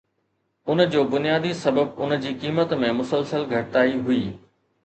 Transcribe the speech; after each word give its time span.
ان 0.69 0.81
جو 0.95 1.03
بنيادي 1.11 1.51
سبب 1.59 2.01
ان 2.07 2.17
جي 2.25 2.33
قيمت 2.45 2.73
۾ 2.85 2.91
مسلسل 3.03 3.49
گهٽتائي 3.55 3.95
هئي 4.09 4.27